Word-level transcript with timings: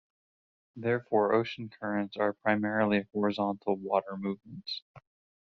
Therefore 0.75 1.31
ocean 1.33 1.69
currents 1.69 2.17
are 2.17 2.33
primarily 2.33 3.05
horizontal 3.13 3.75
water 3.75 4.17
movements. 4.17 4.81